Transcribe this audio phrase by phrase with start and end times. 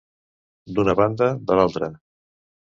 [0.79, 1.93] D'una banda..., de l'altra.